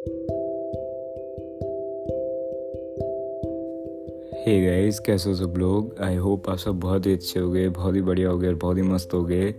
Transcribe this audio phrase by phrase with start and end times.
[0.00, 0.26] Hey
[4.66, 5.94] guys कैसे हो सब लोग?
[6.00, 8.54] आई होप आप सब बहुत ही अच्छे हो गए बहुत ही बढ़िया हो गए और
[8.54, 9.54] बहुत ही मस्त हो गए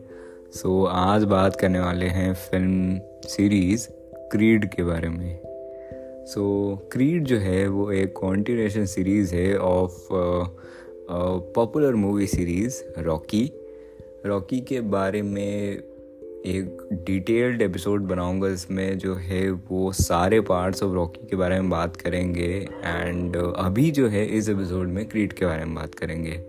[0.52, 5.40] सो so, आज बात करने वाले हैं फ़िल्म सीरीज़ क्रीड के बारे में।
[6.26, 10.08] सो so, क्रीड जो है वो एक कॉन्टिनेशन सीरीज़ है of
[11.56, 13.54] popular movie series Rocky
[14.26, 15.84] Rocky के बारे में
[16.46, 21.70] एक डिटेल्ड एपिसोड बनाऊँगा इसमें जो है वो सारे पार्ट्स ऑफ़ रॉकी के बारे में
[21.70, 26.44] बात करेंगे एंड अभी जो है इस एपिसोड में क्रीड के बारे में बात करेंगे।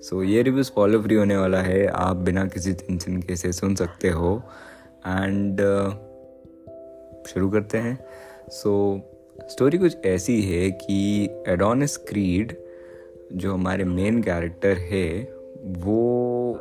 [0.00, 3.52] सो so, ये रिव्यू फॉलो फ्री होने वाला है। आप बिना किसी टेंशन के से
[3.52, 4.42] सुन सकते हो।
[5.06, 8.04] एंड uh, शुरू करते हैं।
[8.48, 9.00] सो
[9.38, 12.56] so, स्टोरी कुछ ऐसी है कि एडोनिस क्रीड
[13.32, 15.34] जो हमारे मेन कैरेक्टर है
[15.64, 16.54] वो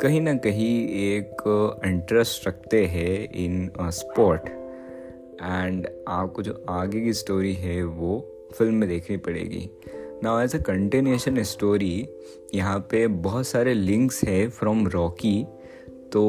[0.00, 1.42] कहीं ना कहीं एक
[1.86, 4.48] इंटरेस्ट रखते हैं इन स्पोर्ट
[5.42, 8.18] एंड आपको जो आगे की स्टोरी है वो
[8.58, 9.70] फ़िल्म में देखनी पड़ेगी.
[10.24, 12.08] ना एज अ कंटिन्यूशन स्टोरी
[12.54, 15.44] यहाँ पे बहुत सारे लिंक्स है फ्रॉम रॉकी
[16.12, 16.24] तो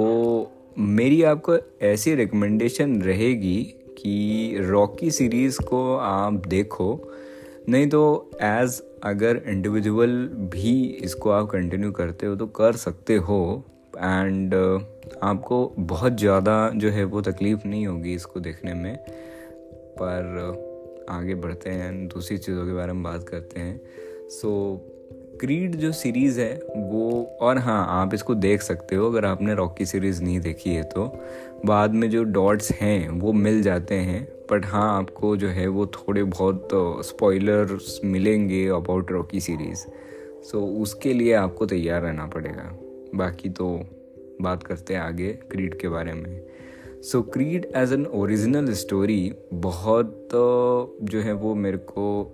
[0.77, 3.61] मेरी आपको ऐसी रिकमेंडेशन रहेगी
[3.97, 7.11] कि रॉकी सीरीज़ को आप देखो.
[7.69, 13.65] नहीं तो एज अगर इंडिविजुअल भी इसको आप कंटिन्यू करते हो तो कर सकते हो
[13.97, 14.83] एंड uh,
[15.23, 18.97] आपको बहुत ज़्यादा जो है वो तकलीफ़ नहीं होगी इसको देखने में।
[20.01, 23.81] पर uh, आगे बढ़ते हैं दूसरी चीज़ों के बारे में बात करते हैं।
[24.29, 24.77] सो
[25.39, 29.85] क्रीड जो सीरीज़ है वो और हाँ आप इसको देख सकते हो अगर आपने रॉकी
[29.85, 31.19] सीरीज़ नहीं देखी है तो।
[31.65, 35.85] बाद में जो डॉट्स हैं वो मिल जाते हैं। बट हाँ आपको जो है वो
[35.87, 36.69] थोड़े बहुत
[37.05, 39.85] स्पॉयलर्स मिलेंगे अबाउट रॉकी सीरीज़
[40.43, 42.77] सो उसके लिए आपको तैयार रहना पड़ेगा।
[43.15, 43.67] बाकी तो
[44.41, 46.41] बात करते हैं आगे क्रीड के बारे में।
[47.01, 50.29] So Creed as an original story बहुत
[51.03, 52.33] जो है वो मेरे को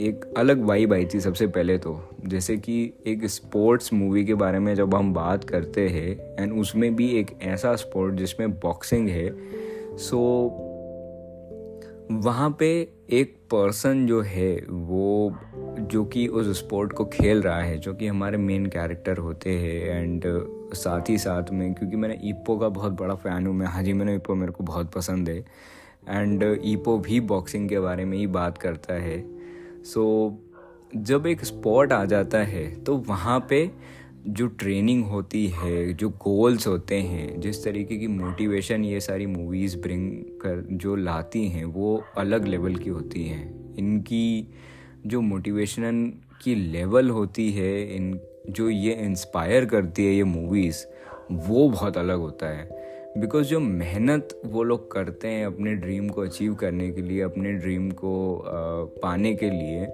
[0.00, 4.58] एक अलग वाइब आई थी सबसे पहले तो। जैसे कि एक स्पोर्ट्स मूवी के बारे
[4.58, 9.28] में जब हम बात करते हैं एंड उसमें भी एक ऐसा स्पोर्ट जिसमें बॉक्सिंग है
[9.96, 10.20] सो
[12.12, 15.36] वहाँ पे एक पर्सन जो है वो
[15.80, 20.02] जो कि उस स्पोर्ट को खेल रहा है जो कि हमारे मेन कैरेक्टर होते हैं
[20.02, 20.22] एंड
[20.74, 24.14] साथ ही साथ में क्योंकि मैंने ईपो का बहुत बड़ा फ़ैन हूँ मैं हाजी मैंने
[24.14, 25.38] ईपो मेरे को बहुत पसंद है
[26.08, 29.24] एंड ईपो भी बॉक्सिंग के बारे में ही बात करता है।
[29.82, 33.70] सो so, जब एक स्पॉट आ जाता है तो वहाँ पे
[34.28, 39.78] जो ट्रेनिंग होती है, जो गोल्स होते हैं, जिस तरीके की मोटिवेशन ये सारी मूवीज़
[39.78, 44.48] ब्रिंग कर, जो लाती हैं, वो अलग लेवल की होती हैं। इनकी
[45.06, 46.12] जो मोटिवेशन
[46.44, 48.20] की लेवल होती है, इन,
[48.50, 50.84] जो ये इंस्पायर करती है ये मूवीज़
[51.30, 52.68] वो बहुत अलग होता है।
[53.18, 57.52] बिकॉज़ जो मेहनत वो लोग करते हैं अपने ड्रीम को अचीव करने के लिए, अपने
[57.52, 58.44] ड्रीम को
[59.02, 59.86] पाने के लिए,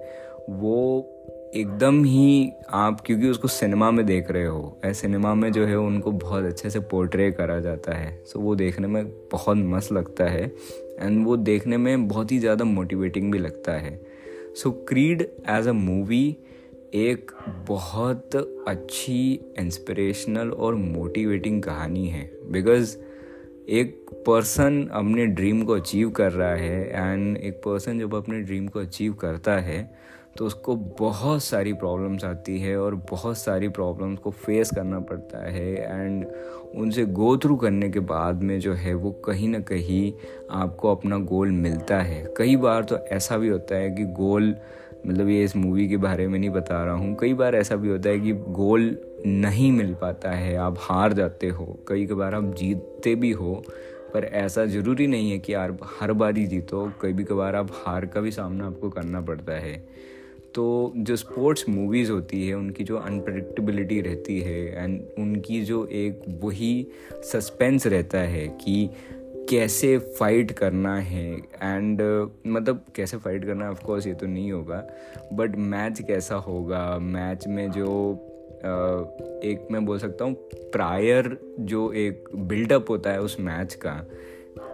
[0.49, 1.07] वो
[1.55, 5.77] एकदम ही आप क्योंकि उसको सिनेमा में देख रहे हो ऐसे सिनेमा में जो है
[5.77, 9.91] उनको बहुत अच्छे से पोर्ट्रे करा जाता है। सो so, वो देखने में बहुत मस्त
[9.91, 10.43] लगता है
[10.99, 13.99] एंड वो देखने में बहुत ही ज़्यादा मोटिवेटिंग भी लगता है।
[14.55, 16.25] So Creed as a movie
[16.93, 17.31] एक
[17.67, 18.35] बहुत
[18.67, 22.97] अच्छी इंस्पिरेशनल और मोटिवेटिंग कहानी है। बिकॉज़
[23.69, 28.67] एक पर्सन अपने ड्रीम को अचीव कर रहा है एंड एक पर्सन जब अपने ड्रीम
[28.67, 29.79] को अचीव करता है
[30.37, 35.43] तो उसको बहुत सारी प्रॉब्लम्स आती है और बहुत सारी प्रॉब्लम्स को फेस करना पड़ता
[35.51, 36.25] है एंड
[36.75, 40.11] उनसे गो थ्रू करने के बाद में जो है वो कहीं ना कहीं
[40.51, 44.55] आपको अपना गोल मिलता है। कई बार तो ऐसा भी होता है कि गोल
[45.07, 47.89] मतलब ये इस मूवी के बारे में नहीं बता रहा हूँ, कई बार ऐसा भी
[47.89, 52.53] होता है कि गोल नहीं मिल पाता है, आप हार जाते हो, कई बार आप
[52.55, 53.53] जीतते भी हो,
[54.13, 58.05] पर ऐसा ज़रूरी नहीं है कि यार हर बार ही जीतो, कभी कभार आप हार
[58.05, 59.73] का भी सामना आपको करना पड़ता है।
[60.55, 66.23] तो जो स्पोर्ट्स मूवीज़ होती है उनकी जो अनप्रडिक्टेबिलिटी रहती है एंड उनकी जो एक
[66.43, 66.87] वही
[67.23, 68.89] सस्पेंस रहता है कि
[69.49, 74.51] कैसे फाइट करना है एंड uh, मतलब कैसे फाइट करना है ऑफकोर्स ये तो नहीं
[74.51, 74.83] होगा
[75.33, 77.87] बट मैच कैसा होगा मैच में जो
[78.57, 80.33] uh, एक मैं बोल सकता हूँ
[80.71, 84.01] प्रायर जो एक बिल्डअप होता है उस मैच का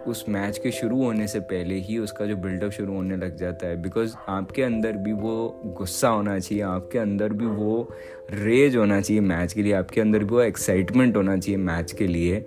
[0.06, 3.66] उस मैच के शुरू होने से पहले ही उसका जो बिल्डअप शुरू होने लग जाता
[3.66, 7.94] है। बिकॉज़ आपके अंदर भी वो गुस्सा होना चाहिए, आपके अंदर भी वो
[8.30, 12.06] रेज होना चाहिए मैच के लिए, आपके अंदर भी वो एक्साइटमेंट होना चाहिए मैच के
[12.06, 12.40] लिए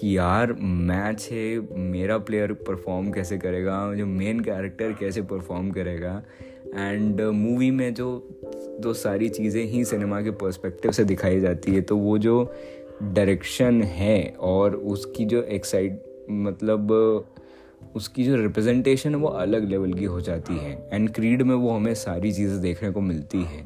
[0.00, 6.22] कि यार, मैच है, मेरा प्लेयर परफॉर्म कैसे करेगा, जो मेन कैरेक्टर कैसे परफॉर्म करेगा।
[6.74, 8.28] एंड मूवी में जो
[8.80, 12.54] दो सारी चीज़ें ही सिनेमा के पर्सपेक्टिव से दिखाई जाती है तो वो जो
[13.02, 16.92] डायरेक्शन है और उसकी जो एक्साइट मतलब
[17.96, 21.70] उसकी जो रिप्रेजेंटेशन है वो अलग लेवल की हो जाती है। एंड क्रीड में वो
[21.70, 23.62] हमें सारी चीज़ें देखने को मिलती है।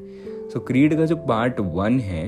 [0.49, 2.25] सो so, क्रीड का जो पार्ट वन है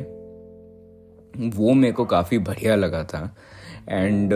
[1.38, 3.36] वो मेरे को काफ़ी बढ़िया लगा था।
[3.90, 4.32] एंड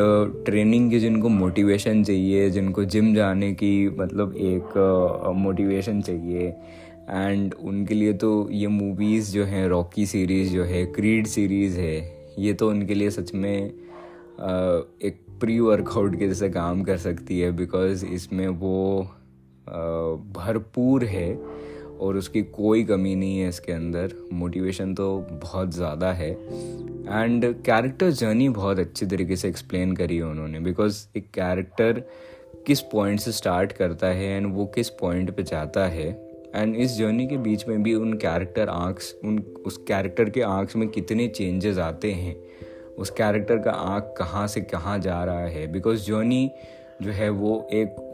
[0.46, 6.48] ट्रेनिंग के जिनको मोटिवेशन चाहिए जिनको जिम जाने की मतलब एक मोटिवेशन uh, चाहिए।
[7.10, 12.26] एंड उनके लिए तो ये मूवीज़ जो हैं रॉकी सीरीज़ जो है क्रीड सीरीज़ है
[12.40, 17.40] ये तो उनके लिए सच में uh, एक प्री वर्कआउट के जैसे काम कर सकती
[17.40, 19.02] है बिकॉज़ इसमें वो
[20.36, 21.34] भरपूर है
[22.00, 25.08] और उसकी कोई कमी नहीं है इसके अंदर। मोटिवेशन तो
[25.44, 31.06] बहुत ज़्यादा है। एंड कैरेक्टर जर्नी बहुत अच्छी तरीके से एक्सप्लेन करी है उन्होंने बिकॉज़
[31.18, 32.04] एक कैरेक्टर
[32.68, 36.10] किस पॉइंट से स्टार्ट करता है एंड वो किस पॉइंट पे जाता है।
[36.56, 40.76] एंड इस जर्नी के बीच में भी उन कैरेक्टर आँख उन, उस कैरेक्टर के आँख
[40.76, 42.36] में कितने चेंजेस आते हैं।
[43.00, 45.66] उस कैरेक्टर का आँख कहाँ से कहाँ जा रहा है?
[45.68, 46.52] बिकॉज़ जर्नी
[47.02, 48.14] जो है वो एक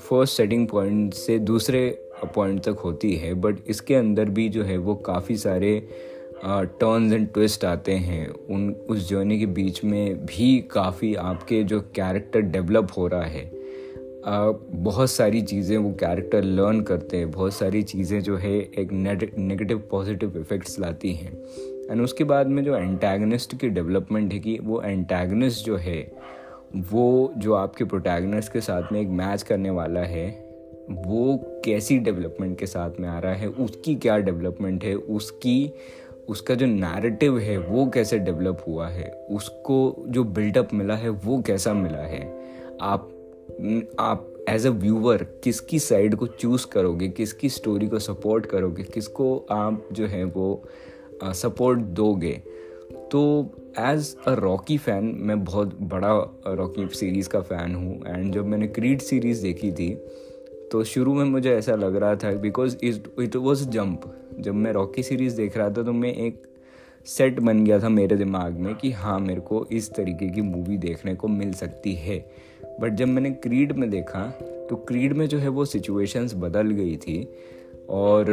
[0.00, 1.88] फ़र्स्ट सेटिंग पॉइंट से दूसरे
[2.34, 5.88] पॉइंट तक होती है बट इसके अंदर भी जो है वो काफ़ी सारे
[6.44, 11.80] टर्न्स एंड ट्विस्ट आते हैं। उन उस जर्नी के बीच में भी काफ़ी आपके जो
[11.80, 17.54] कैरेक्टर डेवलप हो रहा है। uh, बहुत सारी चीज़ें वो कैरेक्टर लर्न करते हैं। बहुत
[17.54, 18.92] सारी चीज़ें जो है एक
[19.38, 21.32] नेगेटिव पॉजिटिव इफ़ेक्ट्स लाती हैं।
[21.90, 26.12] एंड उसके बाद में जो एंटैगनिस्ट की डेवलपमेंट है कि वो एंटैगनिस्ट जो है,
[26.76, 30.48] वो जो आपके प्रोटैगनिस्ट के साथ में एक मैच करने वाला है,
[30.90, 35.72] वो कैसी डेवलपमेंट के साथ में आ रहा है, उसकी क्या डेवलपमेंट है, उसकी,
[36.28, 41.42] उसका जो नैरेटिव है, वो कैसे डेवलप हुआ है, उसको जो बिल्डअप मिला है, वो
[41.42, 42.38] कैसा मिला है।
[42.80, 43.14] आप
[43.98, 49.46] आप एज अ व्यूवर किसकी साइड को चूज़ करोगे, किसकी स्टोरी को सपोर्ट करोगे, किसको
[49.50, 50.64] आप जो है वो
[51.24, 52.32] सपोर्ट दोगे।
[53.12, 53.20] तो
[53.78, 56.12] एज अ रॉकी फ़ैन मैं बहुत बड़ा
[56.46, 59.94] रॉकी सीरीज़ का फ़ैन हूँ एंड जब मैंने क्रीड सीरीज़ देखी थी
[60.72, 64.02] तो शुरू में मुझे ऐसा लग रहा था बिकॉज़ इट वॉज़ जंप
[64.38, 66.42] जब मैं रॉकी सीरीज़ देख रहा था तो मैं एक
[67.06, 70.76] सेट बन गया था मेरे दिमाग में कि हाँ मेरे को इस तरीके की मूवी
[70.78, 72.18] देखने को मिल सकती है।
[72.80, 74.26] बट जब मैंने क्रीड में देखा
[74.70, 77.22] तो क्रीड में जो है वो सिचुएशंस बदल गई थी
[77.90, 78.26] और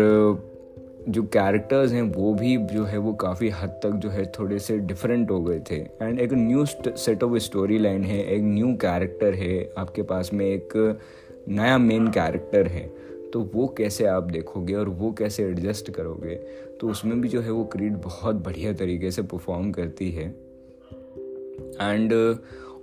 [1.09, 4.77] जो कैरेक्टर्स हैं, वो भी जो है, वो काफ़ी हद तक जो है, थोड़े से
[4.77, 9.33] डिफरेंट हो गए थे। एंड एक new set of story line है, एक न्यू कैरेक्टर
[9.33, 10.99] है, आपके पास में एक
[11.47, 12.91] नया मेन कैरेक्टर है।
[13.33, 16.35] तो वो कैसे आप देखोगे और वो कैसे एडजस्ट करोगे?
[16.81, 20.29] तो उसमें भी जो है, वो क्रीड बहुत बढ़िया तरीके से परफॉर्म करती है।
[21.81, 22.37] एंड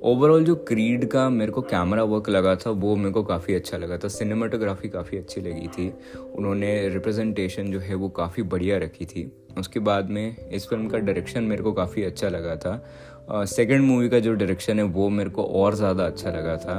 [0.04, 3.76] ओवरऑल जो क्रीड का मेरे को कैमरा वर्क लगा था, वो मेरे को काफ़ी अच्छा
[3.78, 5.88] लगा था। सिनेमाटोग्राफी काफ़ी अच्छी लगी थी।
[6.34, 10.98] उन्होंने रिप्रेजेंटेशन जो है वो काफ़ी बढ़िया रखी थी। उसके बाद में इस फ़िल्म का
[10.98, 15.30] डायरेक्शन मेरे को काफ़ी अच्छा लगा था। सेकेंड मूवी का जो डायरेक्शन है, वो मेरे
[15.30, 16.78] को और ज़्यादा अच्छा लगा था।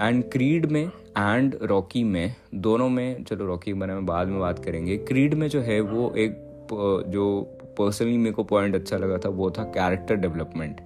[0.00, 4.38] एंड क्रीड में एंड रॉकी में, दोनों में, चलो रॉकी के बारे में बाद में
[4.40, 6.40] बात करेंगे। क्रीड में जो है, वो एक
[7.08, 7.40] जो
[7.78, 10.80] पर्सनली मेरे को पॉइंट अच्छा लगा था, वो था कैरेक्टर डेवलपमेंट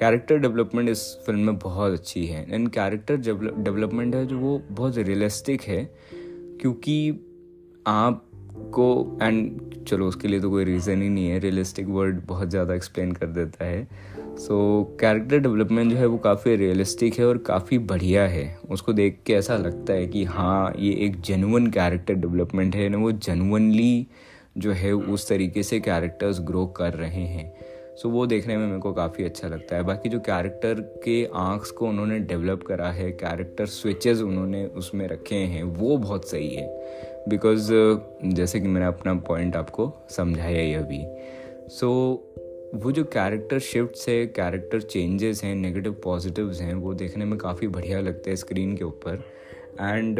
[0.00, 4.96] कैरेक्टर डेवलपमेंट इस फ़िल्म में बहुत अच्छी है। एंड कैरेक्टर डेवलपमेंट है जो वो बहुत
[4.98, 5.82] रियलिस्टिक है,
[6.60, 7.10] क्योंकि
[7.86, 12.74] आपको एंड चलो उसके लिए तो कोई रीज़न ही नहीं है रियलिस्टिक वर्ड बहुत ज़्यादा
[12.74, 13.86] एक्सप्लेन कर देता है।
[14.38, 19.18] सो कैरेक्टर डेवलपमेंट जो है वो काफ़ी रियलिस्टिक है और काफ़ी बढ़िया है। उसको देख
[19.26, 24.06] के ऐसा लगता है कि हाँ ये एक जेनुअन कैरेक्टर डेवलपमेंट है, ना वो जेनुअनली
[24.58, 27.52] जो है उस तरीके से कैरेक्टर्स ग्रो कर रहे हैं।
[28.00, 31.28] सो so, वो देखने में मेरे को काफ़ी अच्छा लगता है। बाकी जो कैरेक्टर के
[31.34, 36.54] आँख को उन्होंने डेवलप करा है कैरेक्टर स्विचेस उन्होंने उसमें रखे हैं वो बहुत सही
[36.54, 36.66] है।
[37.28, 37.72] बिकॉज़
[38.24, 41.06] जैसे कि मैंने अपना पॉइंट आपको समझाया ही अभी।
[41.68, 47.24] सो so, वो जो कैरेक्टर शिफ्ट है कैरेक्टर चेंजेस हैं नेगेटिव पॉजिटिव्स हैं वो देखने
[47.24, 49.24] में काफ़ी बढ़िया लगता है स्क्रीन के ऊपर।
[49.80, 50.18] एंड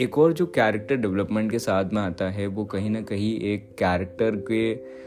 [0.00, 3.68] एक और जो कैरेक्टर डेवलपमेंट के साथ में आता है वो कहीं ना कहीं एक
[3.78, 5.00] कैरेक्टर के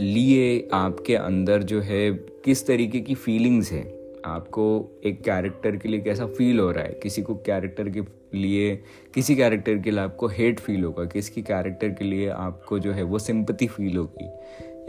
[0.00, 3.96] लिए आपके अंदर जो है किस तरीके की फीलिंग्स है?
[4.24, 7.00] आपको एक कैरेक्टर के लिए कैसा फील हो रहा है?
[7.02, 8.00] किसी को कैरेक्टर के
[8.34, 8.82] लिए
[9.14, 11.04] किसी कैरेक्टर के लिए आपको हेट फील होगा?
[11.04, 14.26] किसी कैरेक्टर के लिए आपको जो है वो सिंपति फील होगी?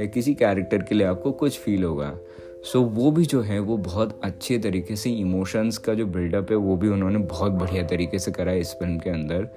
[0.02, 2.18] या किसी कैरेक्टर के लिए आपको कुछ फील होगा?
[2.64, 6.52] सो so, वो भी जो है वो बहुत अच्छे तरीके से इमोशंस का जो बिल्डअप
[6.52, 9.48] है वो भी उन्होंने बहुत बढ़िया तरीके से करा है इस फ़िल्म के अंदर।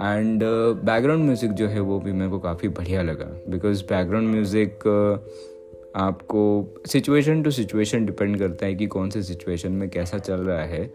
[0.00, 0.42] एंड
[0.84, 4.86] बैकग्राउंड म्यूज़िक जो है वो भी मेरे को काफ़ी बढ़िया लगा। बिकॉज़ बैकग्राउंड म्यूज़िक
[5.96, 6.42] आपको
[6.86, 10.86] सिचुएशन टू सिचुएशन डिपेंड करता है कि कौन से सिचुएशन में कैसा चल रहा है।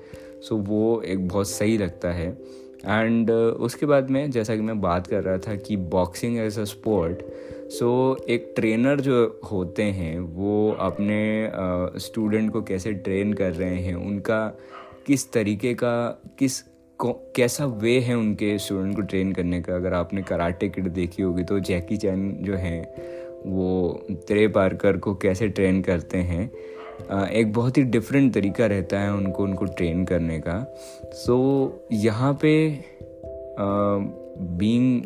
[0.42, 2.30] सो so, वो एक बहुत सही लगता है।
[2.88, 6.60] एंड uh, उसके बाद में जैसा कि मैं बात कर रहा था कि boxing as
[6.60, 7.24] a sport
[7.72, 11.52] so एक ट्रेनर जो होते हैं वो अपने
[12.00, 14.46] स्टूडेंट uh, को कैसे ट्रेन कर रहे हैं उनका
[15.08, 16.64] किस तरीके का किस
[17.06, 19.76] कैसा वे है उनके स्टूडेंट को ट्रेन करने का?
[19.76, 22.82] अगर आपने कराटे किट देखी होगी तो जैकी चैन जो है
[23.46, 26.50] वो त्रे पारकर को कैसे ट्रेन करते हैं?
[27.30, 30.64] एक बहुत ही डिफरेंट तरीका रहता है उनको उनको ट्रेन करने का।
[31.06, 32.52] सो so, यहाँ पे
[34.40, 35.02] बीइंग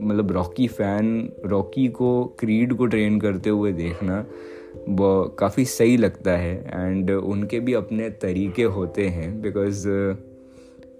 [0.00, 4.24] मतलब रॉकी फ़ैन रॉकी को क्रीड को ट्रेन करते हुए देखना
[5.38, 9.88] काफ़ी सही लगता है। एंड उनके भी अपने तरीके होते हैं बिकॉज़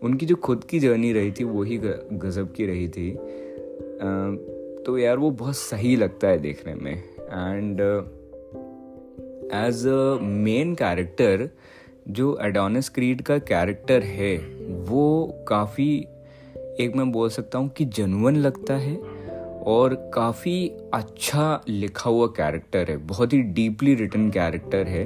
[0.03, 3.11] उनकी जो खुद की जर्नी रही थी वही गज़ब की रही थी।
[4.83, 7.81] तो यार वो बहुत सही लगता है देखने में। And
[9.55, 11.49] as a main character
[12.09, 14.37] जो एडोनिस क्रीड का कैरेक्टर है,
[14.69, 16.07] वो काफ़ी,
[16.81, 18.97] एक मैं बोल सकता हूँ कि जनवन लगता है
[19.67, 25.05] और काफ़ी अच्छा लिखा हुआ कैरेक्टर है। बहुत ही डीपली रिटन कैरेक्टर है।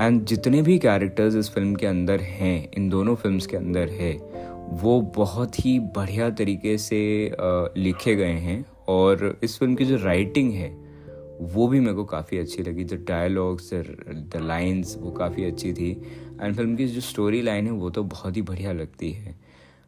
[0.00, 4.12] एंड जितने भी कैरेक्टर्स इस फ़िल्म के अंदर हैं, इन दोनों फिल्म्स के अंदर है
[4.72, 6.98] वो बहुत ही बढ़िया तरीके से
[7.76, 10.68] लिखे गए हैं और इस फ़िल्म की जो राइटिंग है,
[11.52, 15.90] वो भी मेरे को काफ़ी अच्छी लगी। द डायलॉग्स द लाइंस वो काफ़ी अच्छी थी।
[16.40, 19.34] एंड फ़िल्म की जो स्टोरी लाइन है, वो तो बहुत ही बढ़िया लगती है।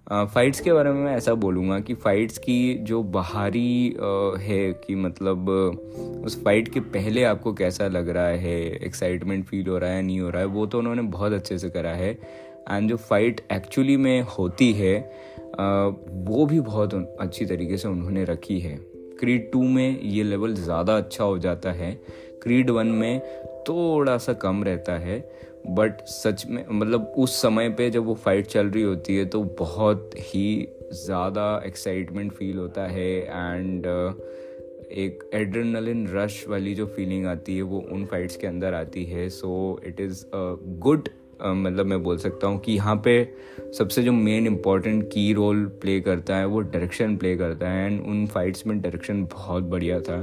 [0.07, 3.97] फ़ाइट्स के बारे में मैं ऐसा बोलूँगा कि फ़ाइट्स की जो बाहरी
[4.41, 5.49] है कि मतलब
[6.25, 10.21] उस फाइट के पहले आपको कैसा लग रहा है एक्साइटमेंट फील हो रहा है नहीं
[10.21, 12.13] हो रहा है, वो तो उन्होंने बहुत अच्छे से करा है।
[12.71, 14.99] एंड जो फाइट एक्चुअली में होती है
[15.59, 18.77] वो भी बहुत अच्छी तरीके से उन्होंने रखी है।
[19.21, 21.93] क्रीड टू में ये लेवल ज़्यादा अच्छा हो जाता है।
[22.43, 23.21] क्रीड वन में
[23.69, 25.19] थोड़ा सा कम रहता है।
[25.69, 29.43] बट सच में मतलब उस समय पे जब वो फाइट चल रही होती है तो
[29.59, 33.87] बहुत ही ज़्यादा एक्साइटमेंट फील होता है। एंड
[34.99, 39.29] एक एड्रेनलिन रश वाली जो फीलिंग आती है, वो उन फाइट्स के अंदर आती है।
[39.31, 41.09] So it is a good
[41.47, 43.35] मतलब मैं बोल सकता हूँ कि यहाँ पे
[43.78, 48.07] सबसे जो main important key role play करता है वो डायरेक्शन प्ले करता है एंड
[48.07, 50.16] उन फाइट्स में डायरेक्शन बहुत बढ़िया था।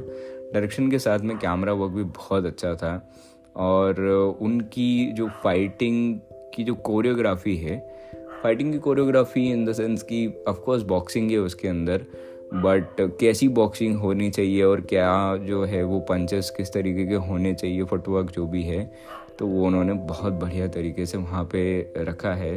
[0.54, 3.12] डायरेक्शन के साथ में कैमरा वर्क भी बहुत अच्छा था
[3.56, 4.02] और
[4.42, 6.20] उनकी जो फाइटिंग
[6.56, 7.96] की जो कोरियोग्राफी है
[8.44, 12.06] फाइटिंग की कोरियोग्राफी इन द सेंस कि ऑफकोर्स बॉक्सिंग है उसके अंदर
[12.54, 17.54] बट कैसी बॉक्सिंग होनी चाहिए और क्या जो है वो पंचेस किस तरीके के होने
[17.54, 18.92] चाहिए फुटवर्क जो भी है
[19.40, 22.56] तो वो उन्होंने बहुत बढ़िया तरीके से वहाँ पे रखा है।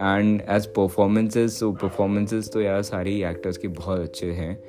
[0.00, 4.62] एंड एज परफॉर्मेंसेस तो परफॉर्मेंसेस तो यार सारे एक्टर्स के बहुत अच्छे हैं।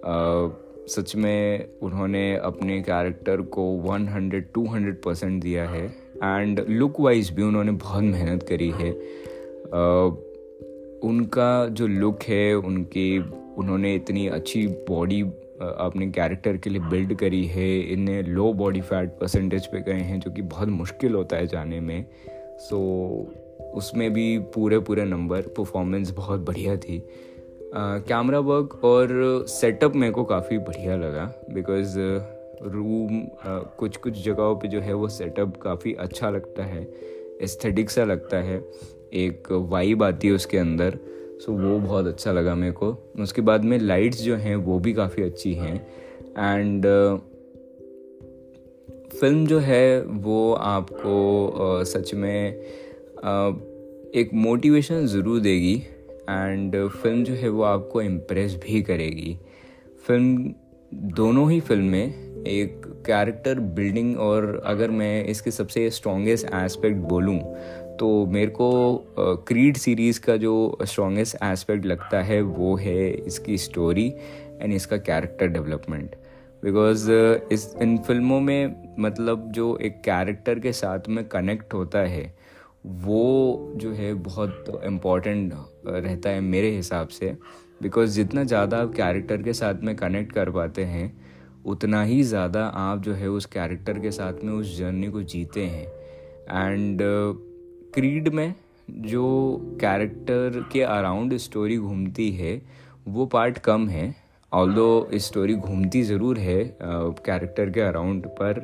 [0.00, 0.52] uh,
[0.88, 5.86] सच में उन्होंने अपने कैरेक्टर को 100 200 परसेंट दिया है।
[6.16, 8.92] एंड लुक वाइज भी उन्होंने बहुत मेहनत करी है।
[9.66, 10.16] uh,
[11.04, 13.18] उनका जो लुक है उनकी
[13.58, 15.22] उन्होंने इतनी अच्छी बॉडी
[15.60, 20.20] अपने कैरेक्टर के लिए बिल्ड करी है इन्हें लो बॉडी फैट परसेंटेज पे गए हैं
[20.20, 22.06] जो कि बहुत मुश्किल होता है जाने में।
[22.58, 22.78] सो
[23.74, 27.08] उसमें भी पूरे पूरे नंबर परफॉर्मेंस बहुत बढ़िया थी।
[27.76, 29.08] कैमरा uh, वर्क और
[29.48, 31.98] सेटअप मेरे को काफ़ी बढ़िया लगा बिकॉज़
[32.62, 36.88] रूम uh, कुछ कुछ जगहों पे जो है वो सेटअप काफ़ी अच्छा लगता है
[37.42, 38.64] एस्थेटिक सा लगता है।
[39.12, 40.98] एक वाइब आती है उसके अंदर।
[41.44, 44.92] सो वो बहुत अच्छा लगा मेरे को। उसके बाद में लाइट्स जो हैं वो भी
[44.92, 45.76] काफ़ी अच्छी हैं।
[46.38, 46.86] एंड
[49.20, 51.14] फ़िल्म जो है वो आपको
[51.78, 52.60] uh, सच में
[53.18, 53.54] uh,
[54.14, 55.74] एक मोटिवेशन ज़रूर देगी।
[56.30, 59.38] एंड फ़िल्म जो है वो आपको इम्प्रेस भी करेगी।
[60.06, 60.54] फ़िल्म
[60.94, 62.04] दोनों ही फ़िल्में
[62.46, 67.38] एक कैरेक्टर बिल्डिंग और अगर मैं इसके सबसे स्ट्रॉन्गेस्ट एस्पेक्ट बोलूँ
[68.00, 74.06] तो मेरे को क्रीड सीरीज़ का जो स्ट्रॉन्गेस्ट एस्पेक्ट लगता है, वो है इसकी स्टोरी
[74.60, 76.16] एंड इसका कैरेक्टर डेवलपमेंट
[76.62, 82.34] बिकॉज़ इस, इन फ़िल्मों में मतलब जो एक कैरेक्टर के साथ में कनेक्ट होता है,
[82.84, 85.52] वो जो है बहुत इंपॉर्टेंट
[85.86, 87.36] रहता है मेरे हिसाब से.
[87.82, 91.12] बिकॉज़ जितना ज़्यादा आप कैरेक्टर के साथ में कनेक्ट कर पाते हैं,
[91.64, 95.64] उतना ही ज़्यादा आप जो है उस कैरेक्टर के साथ में उस जर्नी को जीते
[95.64, 95.86] हैं.
[96.46, 97.02] एंड
[97.94, 98.54] क्रीड में
[98.90, 99.26] जो
[99.80, 102.60] कैरेक्टर के अराउंड स्टोरी घूमती है,
[103.08, 104.14] वो पार्ट कम है
[104.52, 108.60] ऑल दो स्टोरी घूमती ज़रूर है कैरेक्टर के अराउंड पर।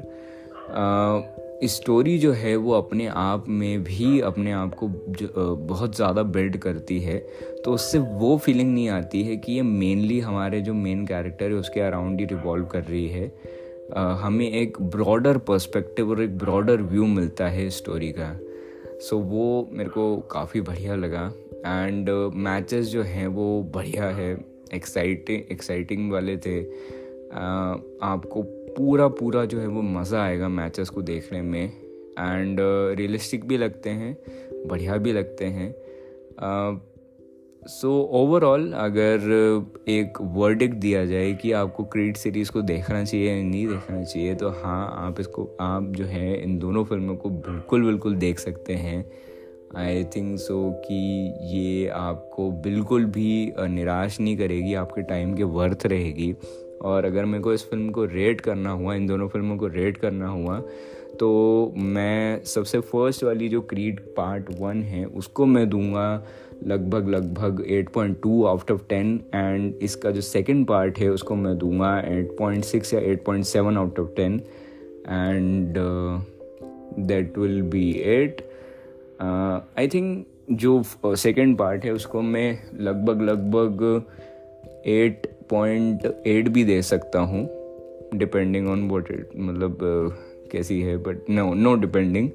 [1.66, 6.98] स्टोरी जो है, वो अपने आप में भी अपने आप को बहुत ज़्यादा बिल्ड करती
[7.00, 7.18] है।
[7.64, 11.54] तो उससे वो फीलिंग नहीं आती है कि ये मेनली हमारे जो मेन कैरेक्टर है,
[11.54, 13.32] उसके अराउंड ही रिवॉल्व कर रही है।
[14.22, 18.36] हमें एक ब्रॉडर पर्सपेक्टिव और एक ब्रॉडर व्यू मिलता है स्टोरी का।
[19.00, 21.32] सो so, वो मेरे को काफ़ी बढ़िया लगा।
[21.66, 28.42] एंड मैचेस uh, जो हैं वो बढ़िया है। एक्साइटिंग एक्साइटिंग वाले थे। Uh, आपको
[28.76, 31.64] पूरा पूरा जो है वो मज़ा आएगा मैचेस को देखने में।
[32.18, 32.56] एंड
[32.98, 34.16] रियलिस्टिक uh, भी लगते हैं
[34.66, 35.74] बढ़िया भी लगते हैं।
[37.62, 39.24] सो ओवरऑल अगर
[39.88, 44.34] एक वर्डिक दिया जाए कि आपको क्रीड सीरीज़ को देखना चाहिए या नहीं देखना चाहिए
[44.34, 48.74] तो हाँ आप इसको, आप जो है, इन दोनों फ़िल्मों को बिल्कुल बिल्कुल देख सकते
[48.74, 49.04] हैं।
[49.76, 50.96] आई थिंक सो कि
[51.52, 56.34] ये आपको बिल्कुल भी निराश नहीं करेगी, आपके टाइम के वर्थ रहेगी।
[56.82, 59.96] और अगर मेरे को इस फ़िल्म को रेट करना हुआ, इन दोनों फ़िल्मों को रेट
[59.96, 60.62] करना हुआ
[61.18, 66.22] तो मैं सबसे फ़र्स्ट वाली जो क्रीड पार्ट वन है, उसको मैं दूँगा।
[66.66, 71.92] लगभग लगभग 8.2 आउट ऑफ़ 10 एंड इसका जो सेकंड पार्ट है उसको मैं दूँगा
[72.02, 74.40] 8.6 या 8.7 out of 10
[75.08, 75.78] and
[77.06, 78.42] that will be eight
[79.22, 80.82] I think जो
[81.16, 83.82] सेकंड पार्ट है उसको मैं लगभग लगभग
[84.88, 87.48] 8.8 भी दे सकता हूँ
[88.14, 90.12] डिपेंडिंग ऑन वॉट इट मतलब uh,
[90.52, 92.30] कैसी है but no no depending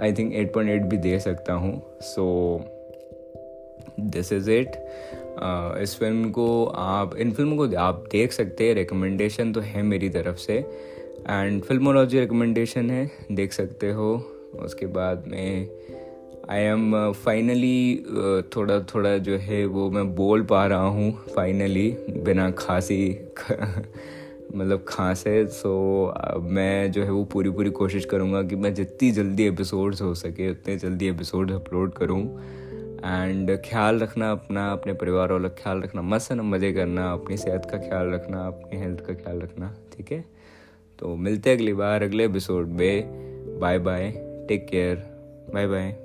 [0.00, 2.24] I think 8.8 भी दे सकता हूँ so
[2.58, 2.75] so,
[4.00, 4.72] this is it
[5.82, 10.08] इस फ़िल्म को आप इन फ़िल्मों को आप देख सकते हैं रिकमेंडेशन तो है मेरी
[10.08, 10.54] तरफ़ से।
[11.28, 14.14] एंड फिल्मोलॉजी रिकमेंडेशन है देख सकते हो।
[14.60, 15.68] उसके बाद में
[16.50, 18.04] आई एम फाइनली
[18.56, 23.18] थोड़ा थोड़ा जो है वो मैं बोल पा रहा हूँ फाइनली बिना खांसी
[24.56, 29.10] मतलब खांसे सो so, मैं जो है वो पूरी पूरी कोशिश करूँगा कि मैं जितनी
[29.10, 32.22] जल्दी एपिसोड्स हो सके उतने जल्दी एपिसोड्स अपलोड करूँ।
[33.04, 37.36] एंड ख्याल रखना अपना, अपने परिवार वालों का ख्याल रखना, मस्त ना, मज़े करना, अपनी
[37.36, 40.24] सेहत का ख्याल रखना, अपनी हेल्थ का ख्याल रखना, ठीक है?
[40.98, 43.26] तो मिलते हैं अगली बार, अगले एपिसोड में।
[43.60, 44.10] Bye bye
[44.48, 44.96] take care
[45.54, 45.96] bye bye